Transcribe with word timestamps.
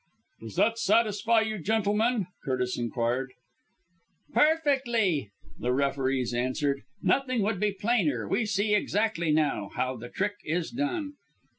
"Does 0.39 0.55
that 0.55 0.79
satisfy 0.79 1.41
you, 1.41 1.59
gentlemen?" 1.59 2.25
Curtis 2.43 2.75
inquired. 2.75 3.33
"Perfectly!" 4.33 5.29
the 5.59 5.71
referees 5.71 6.33
answered. 6.33 6.81
"Nothing 7.03 7.41
could 7.41 7.59
be 7.59 7.71
plainer. 7.73 8.27
We 8.27 8.47
see 8.47 8.73
exactly, 8.73 9.31
now, 9.31 9.69
how 9.75 9.97
the 9.97 10.09
trick 10.09 10.37
is 10.43 10.71
done." 10.71 11.13